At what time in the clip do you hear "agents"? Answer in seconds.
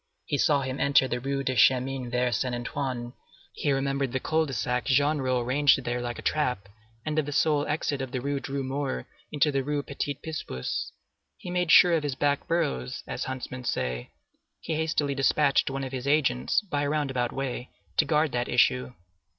16.07-16.61